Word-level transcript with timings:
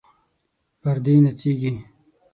پردې 0.81 1.15
نڅیږي 1.25 1.71